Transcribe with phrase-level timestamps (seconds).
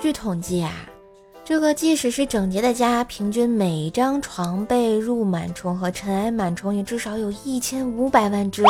[0.00, 0.72] 据统计啊，
[1.44, 8.62] 这个即使是整洁的家，平均每张床被褥螨虫和尘埃螨虫也至少有一千五百万只。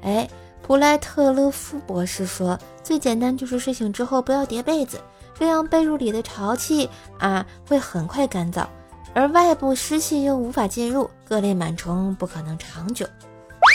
[0.00, 0.26] 哎，
[0.62, 4.98] 普莱特勒夫博士说，最简单就是睡醒之后不要叠被子，
[5.38, 6.88] 这样被褥里的潮气
[7.18, 8.64] 啊会很快干燥，
[9.12, 13.06] 而外部湿气又无法进入，各类螨虫不可能长久。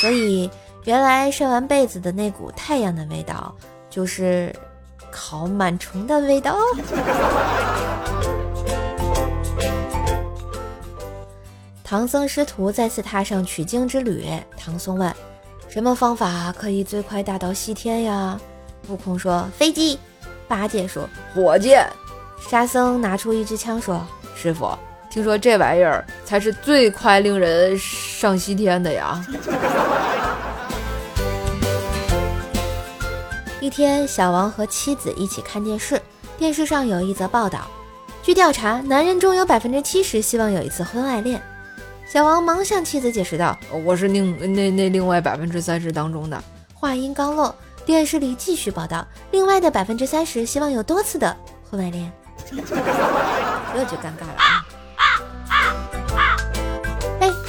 [0.01, 0.49] 所以，
[0.85, 3.53] 原来晒完被子的那股太阳的味道，
[3.91, 4.55] 就是
[5.11, 6.57] 烤螨虫的味道。
[11.83, 15.11] 唐僧师徒再次踏上取经之旅，唐僧问
[15.67, 18.39] ：“什么方法可以最快达到西天呀？”
[18.89, 19.99] 悟空说：“飞机。”
[20.47, 21.87] 八戒说：“火箭。”
[22.47, 24.71] 沙僧拿出一支枪说：“师傅，
[25.09, 29.25] 听说这玩意儿才是最快令人上西天的呀。”
[33.61, 36.01] 一天，小王和妻子一起看电视，
[36.37, 37.67] 电视上有一则报道：
[38.23, 41.41] 据调查，男人中有百分之七十希望有一次婚外恋。
[42.07, 46.41] 小王忙向妻子解释道：“我是另那那另外百分之三十当中的。”
[46.73, 47.53] 话音刚落，
[47.85, 51.35] 电视里继续报道：“另外的百分之三十希望有多次的
[51.69, 52.09] 婚外恋。
[52.47, 54.37] ”这就尴尬了。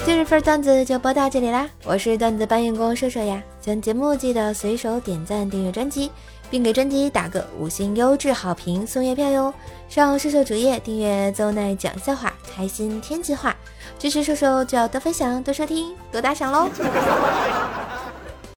[0.03, 1.69] 今日份段子就播到这里啦！
[1.85, 6.11] 我是段子搬运工瘦瘦呀，喜欢节目记得随手点赞、订阅专辑，
[6.51, 9.55] 并给专辑打个五星优质好评，送月票哟！
[9.89, 13.55] 上瘦瘦主页订阅邹奈讲笑话，开心天气话。
[13.99, 16.69] 支持瘦瘦就要多分享、多收听、多打赏喽！